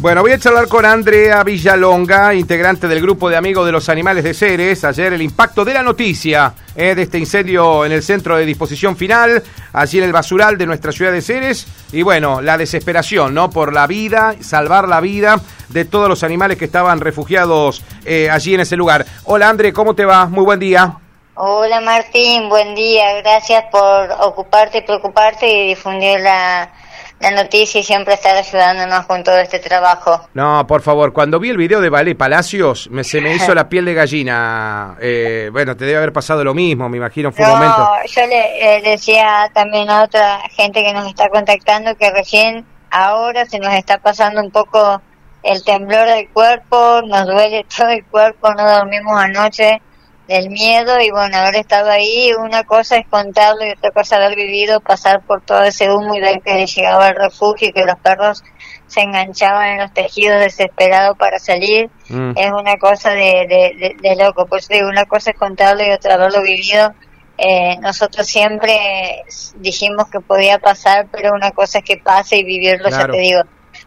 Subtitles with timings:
[0.00, 4.24] Bueno, voy a charlar con Andrea Villalonga, integrante del grupo de amigos de los animales
[4.24, 4.82] de Ceres.
[4.82, 8.96] Ayer el impacto de la noticia eh, de este incendio en el centro de disposición
[8.96, 9.42] final,
[9.74, 11.66] allí en el basural de nuestra ciudad de Ceres.
[11.92, 13.50] Y bueno, la desesperación, ¿no?
[13.50, 18.54] Por la vida, salvar la vida de todos los animales que estaban refugiados eh, allí
[18.54, 19.04] en ese lugar.
[19.24, 20.24] Hola Andrea, ¿cómo te va?
[20.24, 20.96] Muy buen día.
[21.34, 23.20] Hola Martín, buen día.
[23.20, 26.72] Gracias por ocuparte y preocuparte y difundir la
[27.20, 30.28] la noticia y siempre estar ayudándonos con todo este trabajo.
[30.34, 33.68] No, por favor, cuando vi el video de Vale Palacios, me, se me hizo la
[33.68, 34.96] piel de gallina.
[35.00, 37.88] Eh, bueno, te debe haber pasado lo mismo, me imagino, fue un momento.
[38.06, 43.58] Yo le decía también a otra gente que nos está contactando que recién ahora se
[43.58, 45.00] nos está pasando un poco
[45.42, 49.82] el temblor del cuerpo, nos duele todo el cuerpo, no dormimos anoche
[50.30, 54.36] del miedo y bueno, haber estado ahí, una cosa es contarlo y otra cosa haber
[54.36, 57.96] vivido, pasar por todo ese humo y ver que llegaba al refugio y que los
[57.96, 58.44] perros
[58.86, 62.34] se enganchaban en los tejidos desesperados para salir, mm.
[62.36, 66.42] es una cosa de, de, loco, pues digo, una cosa es contarlo y otra haberlo
[66.42, 66.94] vivido.
[67.36, 69.24] Eh, nosotros siempre
[69.56, 73.40] dijimos que podía pasar, pero una cosa es que pase y vivirlo, ya te digo,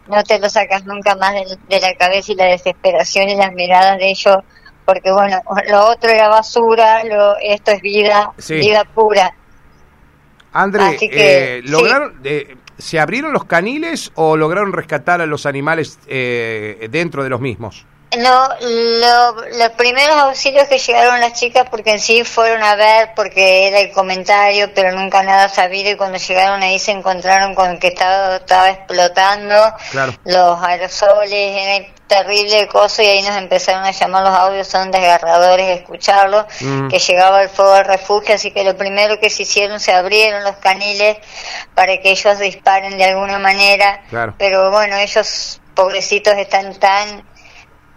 [0.08, 3.52] no te lo sacas nunca más de, de la cabeza y la desesperación y las
[3.52, 4.38] miradas de ellos
[4.84, 9.34] porque bueno, lo otro era basura, lo, esto es vida, vida pura.
[10.52, 16.86] André, eh, ¿lograron, eh, ¿se abrieron los caniles o lograron rescatar a los animales eh,
[16.90, 17.84] dentro de los mismos?
[18.18, 23.68] No, los primeros auxilios que llegaron las chicas, porque en sí fueron a ver, porque
[23.68, 27.88] era el comentario, pero nunca nada sabido, y cuando llegaron ahí se encontraron con que
[27.88, 29.56] estaba, estaba explotando
[30.24, 36.44] los aerosoles, terrible cosa, y ahí nos empezaron a llamar los audios, son desgarradores escucharlos,
[36.60, 36.88] mm.
[36.88, 40.44] que llegaba el fuego al refugio, así que lo primero que se hicieron, se abrieron
[40.44, 41.16] los caniles
[41.74, 44.02] para que ellos disparen de alguna manera,
[44.38, 47.24] pero bueno, ellos pobrecitos están tan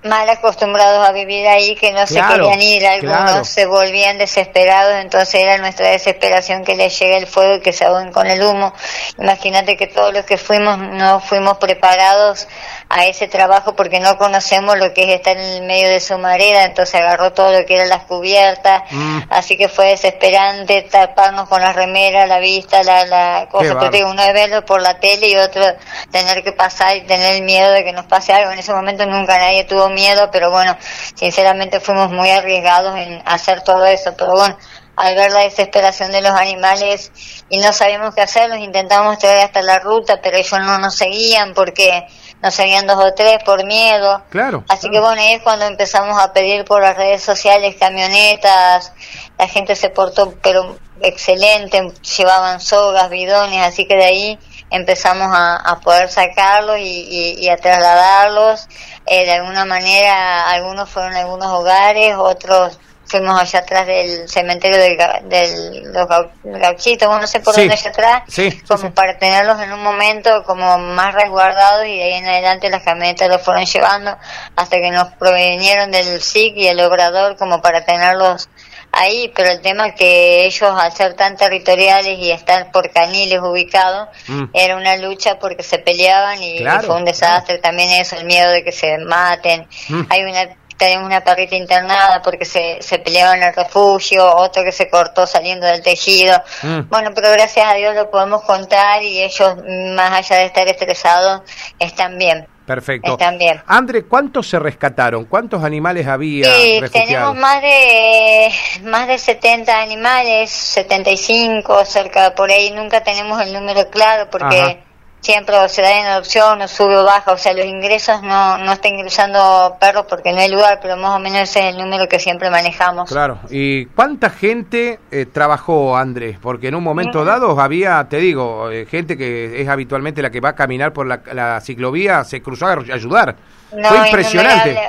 [0.04, 5.42] mal acostumbrados a vivir ahí que no se querían ir, algunos se volvían desesperados, entonces
[5.42, 8.74] era nuestra desesperación que les llegue el fuego y que se ahoguen con el humo.
[9.18, 12.48] Imagínate que todos los que fuimos no fuimos preparados
[12.90, 16.18] a ese trabajo porque no conocemos lo que es estar en el medio de su
[16.18, 19.20] mareda, entonces agarró todo lo que eran las cubiertas, mm.
[19.30, 24.24] así que fue desesperante taparnos con la remera, la vista, la, la cosa, digo, uno
[24.24, 25.64] es verlo por la tele y otro
[26.12, 28.52] tener que pasar y tener el miedo de que nos pase algo.
[28.52, 30.78] En ese momento nunca nadie tuvo miedo, pero bueno,
[31.16, 34.58] sinceramente fuimos muy arriesgados en hacer todo eso, pero bueno,
[34.96, 37.12] al ver la desesperación de los animales
[37.50, 40.96] y no sabíamos qué hacer, los intentamos traer hasta la ruta, pero ellos no nos
[40.96, 42.08] seguían porque
[42.42, 44.24] nos seguían dos o tres por miedo.
[44.30, 44.64] Claro.
[44.68, 48.94] Así que bueno, ahí es cuando empezamos a pedir por las redes sociales camionetas,
[49.38, 54.40] la gente se portó pero excelente, llevaban sogas, bidones, así que de ahí
[54.70, 58.68] empezamos a, poder sacarlos y, a trasladarlos.
[59.06, 64.78] Eh, de alguna manera, algunos fueron a algunos hogares, otros fuimos allá atrás del cementerio
[64.78, 64.98] del,
[65.30, 66.08] del los
[66.44, 68.24] gauchitos, no sé por dónde allá atrás,
[68.68, 72.84] como para tenerlos en un momento como más resguardados y de ahí en adelante las
[72.84, 74.18] camionetas los fueron llevando
[74.56, 78.50] hasta que nos provinieron del SIC y el obrador como para tenerlos
[78.92, 83.40] ahí, pero el tema es que ellos al ser tan territoriales y estar por caniles
[83.42, 84.46] ubicados, mm.
[84.54, 88.64] era una lucha porque se peleaban y, fue un desastre también eso, el miedo de
[88.64, 89.68] que se maten.
[89.90, 90.02] Mm.
[90.10, 94.72] Hay una tenemos una perrita internada porque se, se peleaba en el refugio, otro que
[94.72, 96.42] se cortó saliendo del tejido.
[96.64, 96.90] Mm.
[96.90, 99.58] Bueno, pero gracias a Dios lo podemos contar y ellos,
[99.96, 101.42] más allá de estar estresados,
[101.80, 102.48] están bien.
[102.68, 103.14] Perfecto.
[103.14, 103.62] Están bien.
[103.66, 105.24] Andre, ¿cuántos se rescataron?
[105.24, 106.54] ¿Cuántos animales había?
[106.54, 108.50] Sí, tenemos más de
[108.84, 112.72] más de 70 animales, 75 cerca por ahí.
[112.72, 114.84] Nunca tenemos el número claro porque
[115.22, 118.72] siempre se da en adopción o sube o baja, o sea, los ingresos no, no
[118.72, 122.08] está ingresando perros porque no hay lugar, pero más o menos ese es el número
[122.08, 123.10] que siempre manejamos.
[123.10, 126.38] Claro, ¿y cuánta gente eh, trabajó Andrés?
[126.42, 130.40] Porque en un momento dado había, te digo, eh, gente que es habitualmente la que
[130.40, 133.36] va a caminar por la, la ciclovía, se cruzó a ayudar.
[133.72, 134.80] No, Fue impresionante.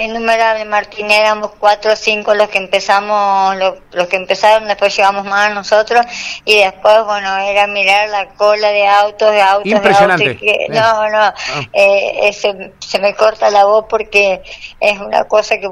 [0.00, 3.56] Innumerable, Martín, éramos cuatro o cinco los que empezamos,
[3.92, 6.06] los, que empezaron, después llegamos más nosotros
[6.44, 10.34] y después, bueno, era mirar la cola de autos, de autos, impresionante.
[10.34, 11.34] De no, no, ah.
[11.72, 14.42] eh, se me corta la voz porque
[14.80, 15.68] es una cosa que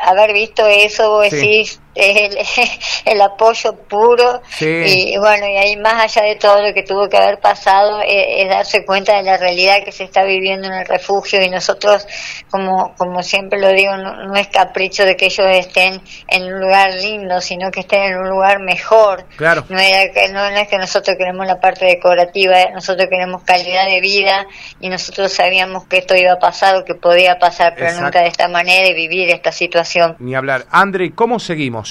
[0.00, 4.42] haber visto eso, vos decís es el, apoyo puro.
[4.60, 8.42] Y, bueno y ahí más allá de todo lo que tuvo que haber pasado eh,
[8.42, 11.42] es, darse cuenta de la realidad que se está viviendo en el refugio.
[11.42, 12.06] Y nosotros
[12.50, 16.94] como como siempre lo digo no, es capricho de que ellos estén en un lugar
[16.94, 19.26] lindo sino que estén en un lugar mejor.
[19.36, 19.64] Claro.
[19.68, 24.46] No, que, no, es que nosotros queremos la parte decorativa nosotros queremos calidad de vida
[24.80, 28.28] y nosotros sabíamos que esto iba a pasar o que podía pasar pero nunca de
[28.28, 30.16] esta manera y vivir esta situación.
[30.18, 30.66] Ni hablar.
[30.70, 31.81] André cómo seguimos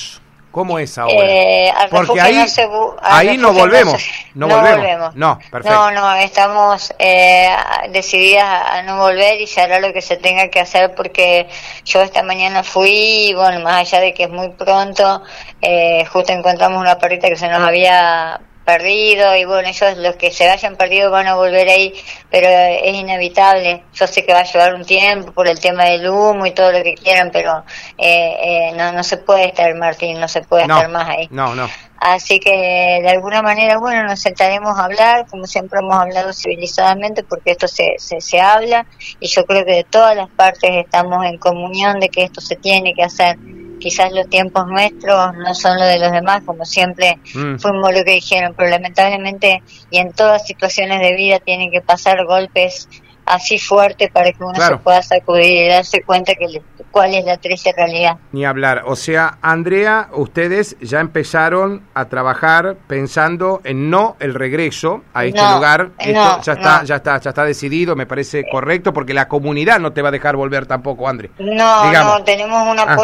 [0.51, 1.15] ¿Cómo es ahora?
[1.17, 4.05] Eh, Porque ahí no, ahí no volvemos.
[4.33, 5.15] No, volvemos.
[5.15, 5.69] No, perfecto.
[5.69, 7.55] No, no, estamos eh,
[7.89, 11.47] decididas a no volver y se hará lo que se tenga que hacer porque
[11.85, 15.23] yo esta mañana fui y bueno, más allá de que es muy pronto,
[15.61, 20.31] eh, justo encontramos una perrita que se nos había perdido y bueno, ellos los que
[20.31, 21.93] se vayan perdido van a volver ahí,
[22.29, 23.83] pero es inevitable.
[23.93, 26.71] Yo sé que va a llevar un tiempo por el tema del humo y todo
[26.71, 27.63] lo que quieran, pero
[27.97, 31.27] eh, eh, no, no se puede estar, Martín, no se puede estar más ahí.
[31.31, 31.69] No, no.
[32.01, 37.23] Así que de alguna manera, bueno, nos sentaremos a hablar, como siempre hemos hablado civilizadamente,
[37.23, 38.87] porque esto se, se, se habla
[39.19, 42.55] y yo creo que de todas las partes estamos en comunión de que esto se
[42.55, 43.37] tiene que hacer
[43.81, 47.57] quizás los tiempos nuestros no son los de los demás, como siempre mm.
[47.57, 52.25] fuimos lo que dijeron, pero lamentablemente y en todas situaciones de vida tienen que pasar
[52.25, 52.87] golpes
[53.25, 56.61] así fuerte para que uno se pueda sacudir y darse cuenta que
[56.91, 58.17] cuál es la triste realidad.
[58.31, 58.83] Ni hablar.
[58.85, 65.41] O sea, Andrea, ustedes ya empezaron a trabajar pensando en no el regreso a este
[65.41, 65.91] lugar.
[65.97, 69.93] Esto ya está, ya está, ya está decidido, me parece correcto, porque la comunidad no
[69.93, 71.31] te va a dejar volver tampoco, Andrea.
[71.39, 72.97] No, no, tenemos un ah.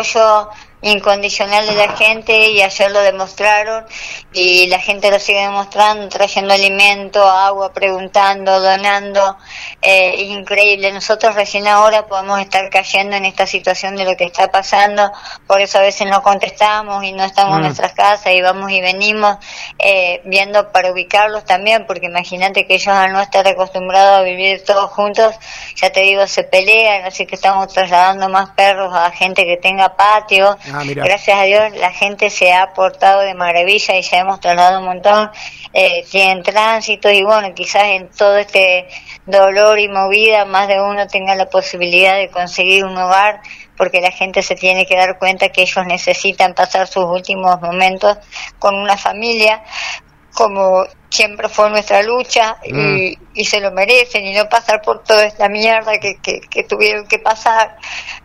[0.82, 3.86] Incondicional de la gente y ayer lo demostraron
[4.32, 9.38] y la gente lo sigue demostrando trayendo alimento, agua, preguntando, donando,
[9.82, 10.92] eh, increíble.
[10.92, 15.12] Nosotros recién ahora podemos estar cayendo en esta situación de lo que está pasando,
[15.48, 17.66] por eso a veces no contestamos y no estamos en mm.
[17.66, 19.38] nuestras casas y vamos y venimos
[19.80, 24.64] eh, viendo para ubicarlos también, porque imagínate que ellos al no estar acostumbrados a vivir
[24.64, 25.36] todos juntos,
[25.76, 29.96] ya te digo, se pelean, así que estamos trasladando más perros a gente que tenga
[29.96, 34.40] patio Ah, Gracias a Dios la gente se ha portado de maravilla y ya hemos
[34.40, 35.32] trasladado un montón.
[35.74, 38.88] Eh, tienen tránsito y bueno, quizás en todo este
[39.26, 43.42] dolor y movida más de uno tenga la posibilidad de conseguir un hogar
[43.78, 48.18] porque la gente se tiene que dar cuenta que ellos necesitan pasar sus últimos momentos
[48.60, 49.64] con una familia
[50.34, 53.14] como siempre fue nuestra lucha y, mm.
[53.34, 57.08] y, se lo merecen y no pasar por toda esta mierda que, que, que tuvieron
[57.08, 57.76] que pasar.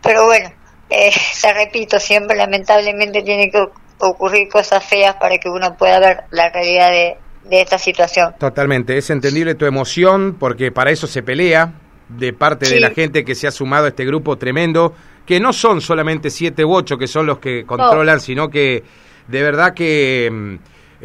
[0.01, 0.51] Pero bueno,
[0.89, 3.65] eh, se repito, siempre lamentablemente tiene que
[3.99, 7.17] ocurrir cosas feas para que uno pueda ver la realidad de,
[7.49, 8.33] esta situación.
[8.39, 11.73] Totalmente, es entendible tu emoción porque para eso se pelea
[12.09, 14.93] de parte de la gente que se ha sumado a este grupo tremendo,
[15.25, 18.83] que no son solamente siete u ocho que son los que controlan, sino que
[19.27, 20.55] de verdad que mm,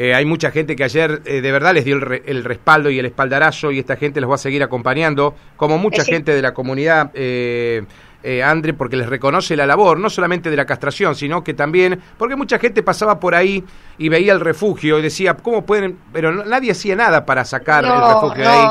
[0.00, 3.06] eh, hay mucha gente que ayer eh, de verdad les dio el, respaldo y el
[3.06, 7.10] espaldarazo y esta gente los va a seguir acompañando, como mucha gente de la comunidad.
[7.14, 7.82] Eh,
[8.22, 12.00] eh, Andre, porque les reconoce la labor, no solamente de la castración, sino que también,
[12.16, 13.64] porque mucha gente pasaba por ahí
[13.96, 15.98] y veía el refugio y decía, ¿cómo pueden?
[16.12, 18.66] Pero nadie hacía nada para sacar el refugio de ahí.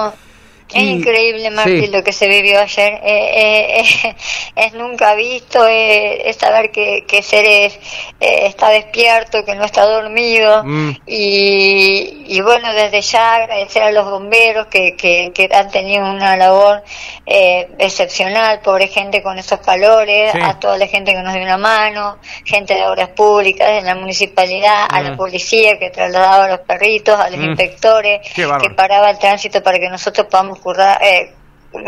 [0.73, 2.99] Es increíble, Martín, lo que se vivió ayer.
[3.03, 4.15] Eh, eh,
[4.55, 7.79] es nunca visto, es saber que, que Ceres
[8.19, 10.63] está despierto, que no está dormido.
[10.63, 10.91] Mm.
[11.05, 16.35] Y, y, bueno, desde ya agradecer a los bomberos que, que, que han tenido una
[16.35, 16.83] labor
[17.25, 21.57] eh, excepcional, pobre gente con esos calores, a toda la gente que nos dio una
[21.57, 25.17] mano, gente de obras públicas, de la municipalidad, a la mm.
[25.17, 27.43] policía que trasladaba a los perritos, a los mm.
[27.43, 31.33] inspectores, que paraba el tránsito para que nosotros podamos currar, eh,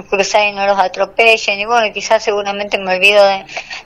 [0.10, 3.24] cruzar y no los atropellen y bueno quizás seguramente me olvido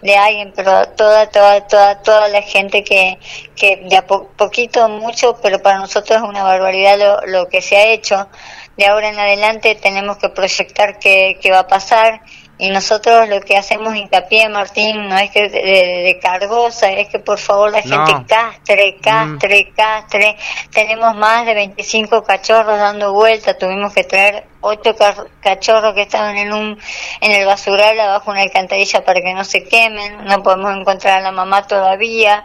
[0.02, 3.20] de, alguien pero toda toda toda toda la gente que
[3.56, 7.78] que de a poquito mucho pero para nosotros es una barbaridad lo, lo que se
[7.78, 8.28] ha hecho
[8.76, 12.22] de ahora en adelante tenemos que proyectar qué, qué va a pasar
[12.58, 17.40] y nosotros lo que hacemos hincapié, Martín, no es que de, cargosa, es que por
[17.40, 19.76] favor la gente castre, castre, mm.
[19.76, 20.38] castre.
[20.72, 24.96] Tenemos más de 25 cachorros dando vuelta, tuvimos que traer ocho
[25.42, 26.80] cachorros que estaban en un
[27.22, 31.22] en el basural abajo una alcantarilla para que no se quemen, no podemos encontrar a
[31.22, 32.44] la mamá todavía.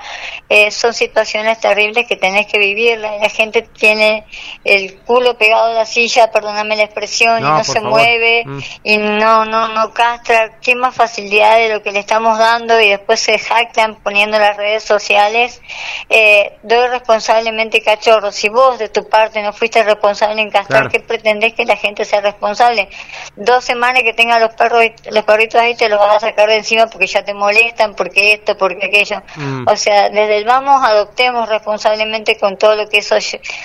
[0.49, 2.99] Eh, son situaciones terribles que tenés que vivir.
[2.99, 4.25] La, gente tiene
[4.65, 8.59] el culo pegado a la silla, perdóname la expresión, y no se mueve mm.
[8.85, 10.59] y no no no castra.
[10.61, 14.57] Qué más facilidad de lo que le estamos dando y después se jactan poniendo las
[14.57, 15.61] redes sociales.
[16.09, 18.35] Eh, doy responsablemente cachorros.
[18.35, 22.05] Si vos de tu parte no fuiste responsable en castrar, ¿qué pretendés que la gente
[22.09, 22.89] ser responsable.
[23.37, 26.57] Dos semanas que tengan los perros, los perritos ahí te los vas a sacar de
[26.57, 29.23] encima porque ya te molestan, porque esto, porque aquello.
[29.37, 29.69] Mm.
[29.69, 33.17] O sea, desde el vamos adoptemos responsablemente con todo lo que eso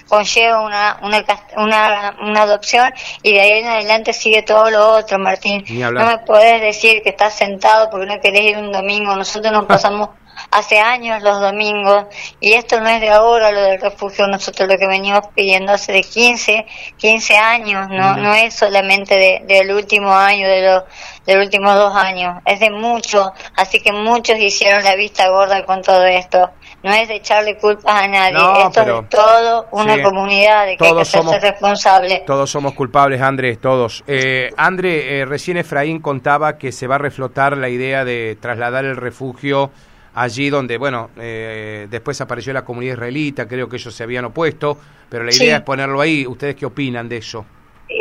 [0.08, 1.24] conlleva una, una,
[1.58, 5.64] una, una adopción y de ahí en adelante sigue todo lo otro, Martín.
[5.70, 9.16] No me puedes decir que estás sentado porque no querés ir un domingo.
[9.16, 10.10] Nosotros nos pasamos
[10.54, 12.06] hace años los domingos
[12.40, 15.92] y esto no es de ahora lo del refugio, nosotros lo que venimos pidiendo hace
[15.92, 16.66] de 15,
[16.98, 20.84] 15 años, no, no es solamente de, del último año, de los
[21.26, 25.66] de los últimos dos años, es de mucho, así que muchos hicieron la vista gorda
[25.66, 26.52] con todo esto.
[26.84, 30.94] No es de echarle culpas a nadie, esto es todo una comunidad de que hay
[30.94, 32.24] que hacerse responsable.
[32.28, 34.04] Todos somos culpables, Andrés, todos.
[34.06, 38.84] Eh, André, eh, recién Efraín contaba que se va a reflotar la idea de trasladar
[38.84, 39.72] el refugio
[40.16, 44.78] allí donde, bueno, eh, después apareció la comunidad israelita, creo que ellos se habían opuesto,
[45.10, 46.26] pero la idea es ponerlo ahí.
[46.26, 47.46] ¿Ustedes qué opinan de eso?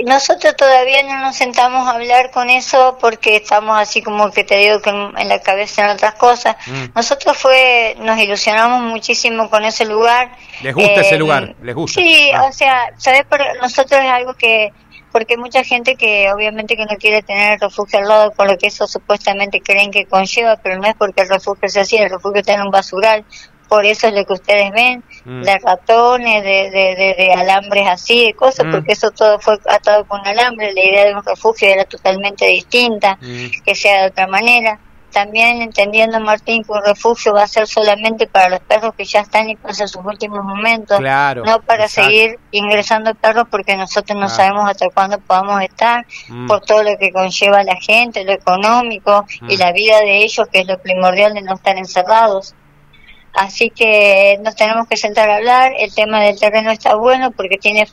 [0.06, 4.56] Nosotros todavía no nos sentamos a hablar con eso porque estamos así como que te
[4.56, 6.56] digo que en, la cabeza en otras cosas.
[6.66, 6.84] Mm.
[6.94, 10.32] Nosotros fue, nos ilusionamos muchísimo con ese lugar.
[10.62, 11.54] ¿Les gusta ese eh, lugar?
[11.62, 12.00] ¿Les gusta?
[12.00, 12.44] Sí, ah.
[12.44, 13.24] o sea, ¿sabes?
[13.60, 14.72] nosotros es algo que
[15.12, 18.56] porque mucha gente que obviamente que no quiere tener el refugio al lado con lo
[18.56, 22.10] que eso supuestamente creen que conlleva, pero no es porque el refugio sea así, el
[22.10, 23.24] refugio está en un basural,
[23.68, 25.42] por eso es lo que ustedes ven, mm.
[25.42, 28.70] de ratones, de, de, de, alambres así, de cosas, mm.
[28.70, 33.18] porque eso todo fue atado con alambre, la idea de un refugio era totalmente distinta,
[33.20, 33.62] mm.
[33.64, 34.78] que sea de otra manera
[35.12, 39.20] también entendiendo Martín que un refugio va a ser solamente para los perros que ya
[39.20, 44.68] están y pasan sus últimos momentos, no para seguir ingresando perros porque nosotros no sabemos
[44.68, 46.46] hasta cuándo podamos estar, mm.
[46.46, 49.58] por todo lo que conlleva la gente, lo económico y mm.
[49.58, 52.54] la vida de ellos, que es lo primordial de no estar encerrados.
[53.34, 57.56] Así que nos tenemos que sentar a hablar, el tema del terreno está bueno porque
[57.56, 57.86] tiene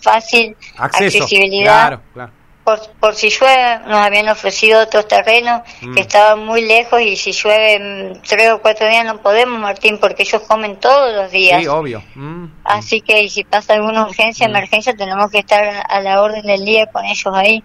[0.00, 2.00] fácil accesibilidad
[2.64, 5.98] por, por si llueve, nos habían ofrecido otros terrenos que mm.
[5.98, 7.78] estaban muy lejos y si llueve
[8.14, 11.60] mm, tres o cuatro días no podemos, Martín, porque ellos comen todos los días.
[11.60, 12.02] Sí, obvio.
[12.14, 16.64] Mm, Así que si pasa alguna urgencia, emergencia, tenemos que estar a la orden del
[16.64, 17.64] día con ellos ahí.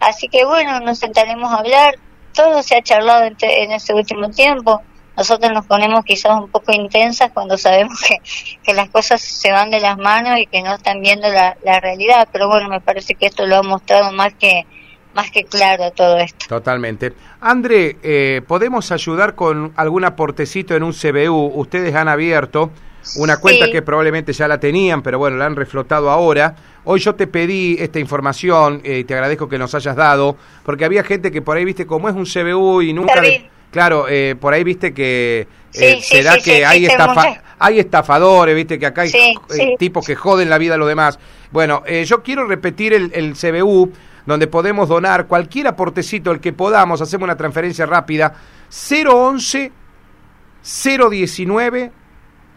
[0.00, 1.94] Así que bueno, nos sentaremos a hablar.
[2.34, 4.82] Todo se ha charlado en, en este último tiempo
[5.16, 8.18] nosotros nos ponemos quizás un poco intensas cuando sabemos que,
[8.62, 11.80] que las cosas se van de las manos y que no están viendo la, la
[11.80, 14.66] realidad, pero bueno, me parece que esto lo ha mostrado más que
[15.14, 16.46] más que claro todo esto.
[16.48, 17.12] Totalmente.
[17.40, 21.52] André, eh, ¿podemos ayudar con algún aportecito en un CBU?
[21.54, 22.70] Ustedes han abierto
[23.16, 26.54] una cuenta que probablemente ya la tenían, pero bueno, la han reflotado ahora.
[26.84, 30.84] Hoy yo te pedí esta información eh, y te agradezco que nos hayas dado, porque
[30.84, 33.20] había gente que por ahí, viste, como es un CBU y nunca...
[33.72, 36.86] Claro, eh, por ahí viste que eh, será que hay,
[37.58, 41.18] hay estafadores, viste que acá hay eh, tipos que joden la vida a los demás.
[41.50, 43.90] Bueno, yo quiero repetir el, el, CBU,
[44.26, 48.34] donde podemos donar cualquier aportecito, el que podamos, hacemos una transferencia rápida,
[48.68, 49.72] 011
[50.62, 51.92] 019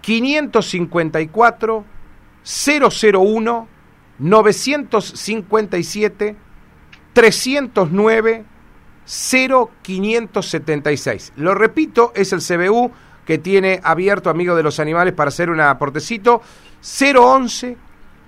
[0.02, 1.86] 554
[2.44, 3.68] 001
[4.20, 6.36] 957
[7.14, 8.55] 309
[9.06, 11.34] 0576.
[11.38, 12.92] Lo repito, es el CBU
[13.26, 16.42] que tiene abierto Amigo de los Animales para hacer un aportecito
[16.82, 17.78] 011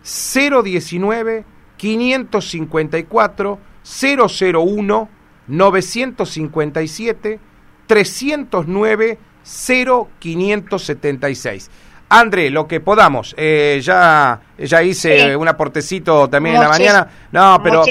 [0.04, 1.46] 019
[1.78, 5.10] 554 001
[5.48, 7.40] 957
[7.88, 11.72] 309 0576.
[12.10, 13.36] André, lo que podamos.
[13.38, 17.08] Eh, ya, ya hice un aportecito también en la mañana.
[17.32, 17.84] No, pero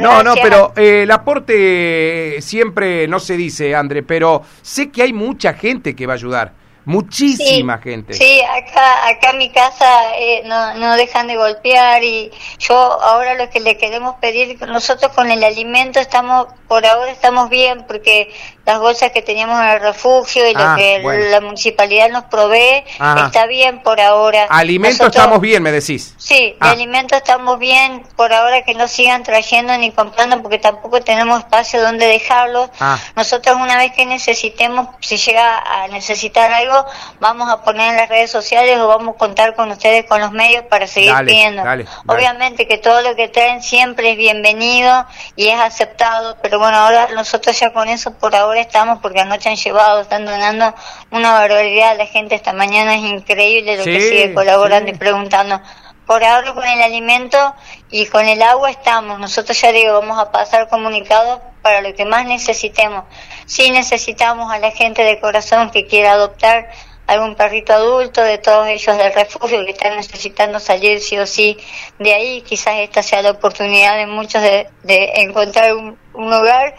[0.00, 5.12] no, no, pero eh, el aporte siempre no se dice, André, pero sé que hay
[5.12, 6.63] mucha gente que va a ayudar.
[6.84, 8.14] Muchísima gente.
[8.14, 13.34] Sí, acá, acá en mi casa eh, no, no dejan de golpear y yo ahora
[13.34, 18.32] lo que le queremos pedir, nosotros con el alimento estamos, por ahora estamos bien porque
[18.64, 22.84] las bolsas que teníamos en el refugio y lo ah, que la municipalidad nos provee
[23.26, 24.46] está bien por ahora.
[24.48, 26.14] Alimento estamos bien, me decís.
[26.16, 26.70] Sí, de ah.
[26.70, 31.82] alimento estamos bien por ahora que no sigan trayendo ni comprando porque tampoco tenemos espacio
[31.82, 32.70] donde dejarlos.
[32.80, 32.98] Ah.
[33.16, 36.73] Nosotros una vez que necesitemos, si llega a necesitar algo,
[37.20, 40.32] vamos a poner en las redes sociales o vamos a contar con ustedes, con los
[40.32, 41.62] medios para seguir pidiendo.
[42.06, 47.08] Obviamente que todo lo que traen siempre es bienvenido y es aceptado, pero bueno, ahora
[47.14, 50.74] nosotros ya con eso por ahora estamos porque anoche han llevado, están donando
[51.10, 55.60] una barbaridad, la gente esta mañana es increíble lo que sigue colaborando y preguntando
[56.06, 57.54] por ahora con el alimento
[57.90, 59.18] y con el agua estamos.
[59.18, 63.04] Nosotros ya digo, vamos a pasar comunicados para lo que más necesitemos.
[63.46, 66.70] Si necesitamos a la gente de corazón que quiera adoptar,
[67.06, 71.58] algún perrito adulto, de todos ellos del refugio que están necesitando salir sí o sí
[71.98, 72.42] de ahí.
[72.42, 76.74] Quizás esta sea la oportunidad de muchos de, de encontrar un, un hogar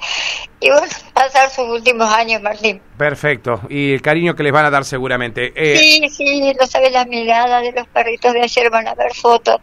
[0.60, 2.82] y bueno, pasar sus últimos años, Martín.
[2.98, 5.54] Perfecto, y el cariño que les van a dar seguramente.
[5.56, 5.78] Eh...
[5.78, 9.60] Sí, sí, lo sabe la mirada de los perritos de ayer, van a ver fotos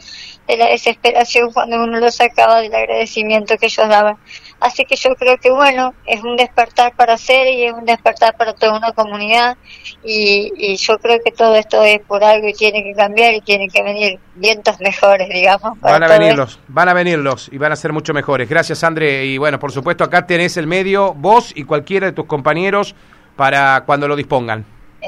[0.47, 4.17] de la desesperación cuando uno los sacaba del agradecimiento que ellos daban.
[4.63, 8.37] Así que yo creo que bueno, es un despertar para hacer y es un despertar
[8.37, 9.57] para toda una comunidad
[10.05, 13.41] y, y yo creo que todo esto es por algo y tiene que cambiar y
[13.41, 15.79] tiene que venir vientos mejores, digamos.
[15.81, 18.49] Van a venirlos, van a venirlos y van a ser mucho mejores.
[18.49, 19.27] Gracias, André.
[19.27, 22.95] Y bueno, por supuesto, acá tenés el medio, vos y cualquiera de tus compañeros
[23.37, 24.65] para cuando lo dispongan.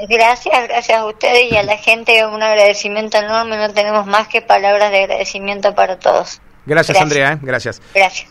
[0.09, 4.41] Gracias, gracias a ustedes y a la gente, un agradecimiento enorme, no tenemos más que
[4.41, 6.41] palabras de agradecimiento para todos.
[6.65, 7.01] Gracias, gracias.
[7.01, 7.37] Andrea, ¿eh?
[7.41, 7.81] gracias.
[7.93, 8.23] Gracias.